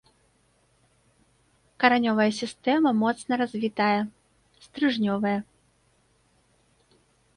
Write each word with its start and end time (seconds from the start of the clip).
Каранёвая 1.83 2.25
сістэма 2.41 2.89
моцна 3.03 3.33
развітая, 3.43 4.01
стрыжнёвая. 4.67 5.39